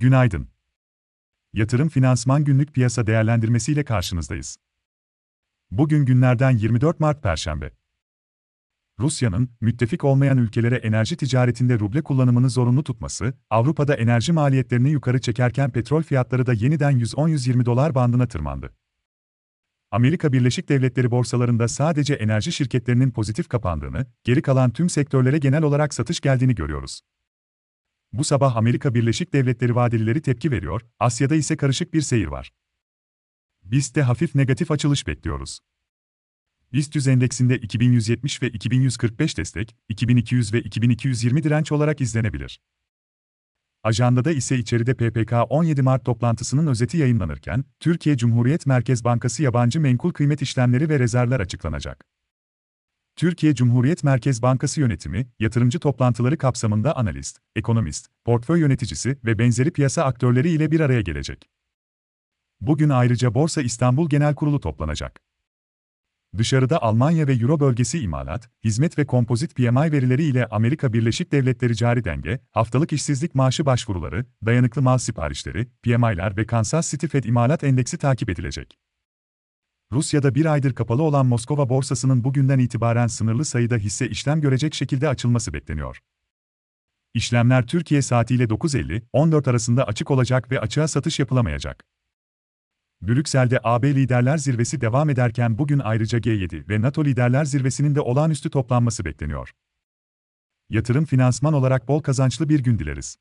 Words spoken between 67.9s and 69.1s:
imalat, hizmet ve